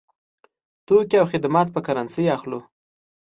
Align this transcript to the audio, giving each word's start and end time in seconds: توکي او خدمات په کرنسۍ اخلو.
توکي 0.85 1.15
او 1.21 1.25
خدمات 1.31 1.67
په 1.71 1.79
کرنسۍ 1.85 2.25
اخلو. 2.35 2.59